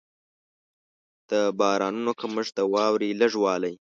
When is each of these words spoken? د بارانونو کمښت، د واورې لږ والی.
د 1.29 1.31
بارانونو 1.59 2.11
کمښت، 2.19 2.53
د 2.57 2.59
واورې 2.73 3.09
لږ 3.21 3.33
والی. 3.43 3.73